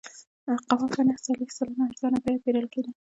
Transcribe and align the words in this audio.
قهوه 0.67 0.87
په 0.93 1.01
نهه 1.07 1.19
څلوېښت 1.25 1.55
سلنه 1.57 1.83
ارزانه 1.87 2.17
بیه 2.23 2.41
پېرل 2.43 2.65
کېده. 2.73 2.91